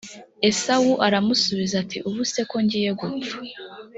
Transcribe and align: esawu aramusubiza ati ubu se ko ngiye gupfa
esawu 0.49 0.91
aramusubiza 1.07 1.75
ati 1.83 1.97
ubu 2.07 2.21
se 2.31 2.41
ko 2.49 2.55
ngiye 2.63 2.91
gupfa 2.99 3.35